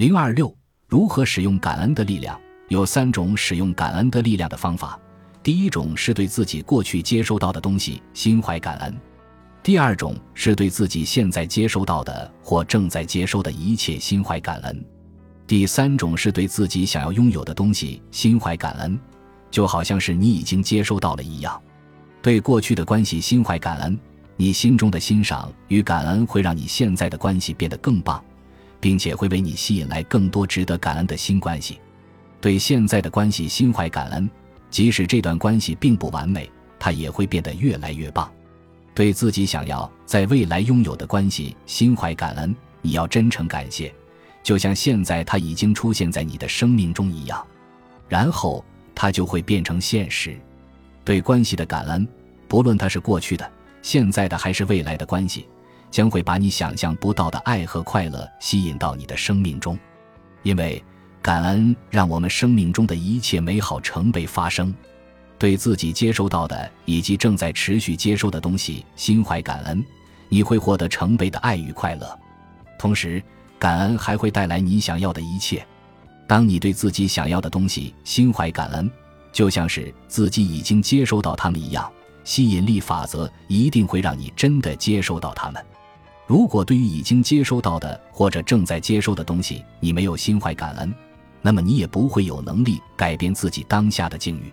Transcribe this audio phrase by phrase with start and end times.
[0.00, 0.50] 零二六，
[0.88, 2.40] 如何使用感恩的力量？
[2.68, 4.98] 有三种使用感恩的力量的方法。
[5.42, 8.94] 第一种是对自己过去接收到的东西心怀感恩；
[9.62, 14.74] 第二种是对自己现在接收到的或正在接收的一切心怀感恩；
[15.46, 18.98] 第三种是对自己想要拥有的东西心怀感恩，
[19.50, 21.60] 就好像是你已经接收到了一样。
[22.22, 24.00] 对过去的关系心怀感恩，
[24.34, 28.24] 你心中的欣赏与感恩会让你现在的关系变得更棒，
[28.80, 31.78] 并且会为你吸引来更多值得感恩的新关系。
[32.40, 34.28] 对现在的关系心怀感恩。
[34.70, 38.30] 即使这段关系并不完美，它也会变得越来越棒。
[38.94, 43.92] 对自己想要在未来拥有的关系心怀感恩，你要真诚感谢，
[44.44, 47.44] 就像现在它已经出现在你的生命中一样，
[48.08, 50.38] 然后它就会变成现实。
[51.04, 52.06] 对关系的感恩，
[52.46, 53.50] 不论它是过去的、
[53.82, 55.48] 现在的还是未来的关系，
[55.90, 59.78] 将会把你想象不到的爱和快乐吸引到你的生命中，
[60.42, 60.82] 因为。
[61.22, 64.74] 感恩让我们生命中的一切美好成倍发生，
[65.38, 69.84] 对自己接收到的以及正在持续接收的东西心怀感恩，
[70.30, 72.18] 你会获得成倍的爱与快乐。
[72.78, 73.22] 同时，
[73.58, 75.62] 感恩还会带来你想要的一切。
[76.26, 78.90] 当你对自己想要的东西心怀感恩，
[79.30, 81.92] 就像是自己已经接收到它们一样，
[82.24, 85.62] 吸引力法则一定会让你真的接收到它们。
[86.30, 90.94] 如果对于已经接收到的或者正在接收的东西，你没有心怀感恩，
[91.42, 94.44] 那么你也不会有能力改变自己当下的境遇。